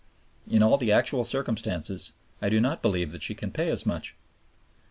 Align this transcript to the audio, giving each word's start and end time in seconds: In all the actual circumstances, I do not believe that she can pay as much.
In 0.49 0.63
all 0.63 0.77
the 0.77 0.91
actual 0.91 1.23
circumstances, 1.23 2.11
I 2.41 2.49
do 2.49 2.59
not 2.59 2.81
believe 2.81 3.11
that 3.11 3.21
she 3.21 3.35
can 3.35 3.51
pay 3.51 3.69
as 3.69 3.85
much. 3.85 4.15